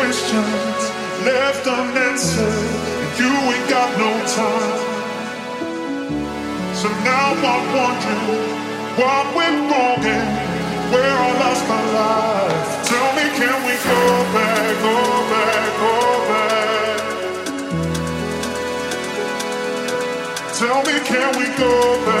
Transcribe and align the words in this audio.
questions 0.00 0.80
left 1.28 1.64
unanswered, 1.66 2.70
you 3.20 3.30
ain't 3.52 3.68
got 3.68 3.90
no 4.04 4.10
time. 4.40 4.80
So 6.80 6.88
now 7.04 7.28
I'm 7.52 7.64
wondering 7.76 8.48
what 8.96 9.24
went 9.36 9.58
wrong 9.70 10.02
and 10.16 10.28
where 10.92 11.14
I 11.26 11.30
lost 11.42 11.64
my 11.68 11.82
life. 12.00 12.68
Tell 12.90 13.08
me, 13.16 13.24
can 13.40 13.56
we 13.68 13.74
go 13.90 14.00
back, 14.36 14.68
go 14.88 14.96
back, 15.32 15.68
go 15.84 15.96
back? 16.30 17.00
Tell 20.60 20.80
me, 20.88 20.96
can 21.10 21.28
we 21.38 21.46
go 21.58 21.72
back? 22.06 22.19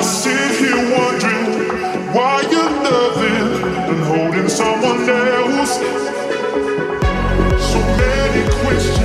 I 0.00 0.02
sit 0.02 0.52
here 0.58 0.76
wondering 0.96 2.14
why 2.14 2.40
you're 2.50 2.72
loving 2.88 3.64
and 3.90 4.02
holding 4.04 4.48
someone 4.48 5.06
else. 5.06 5.76
So 7.70 7.78
many 7.98 8.50
questions. 8.62 8.99